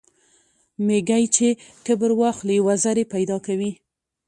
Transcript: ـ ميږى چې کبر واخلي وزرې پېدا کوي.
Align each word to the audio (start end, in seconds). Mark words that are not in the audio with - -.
ـ 0.43 0.85
ميږى 0.85 1.21
چې 1.35 1.47
کبر 1.85 2.11
واخلي 2.21 2.57
وزرې 2.67 3.03
پېدا 3.13 3.37
کوي. 3.45 3.71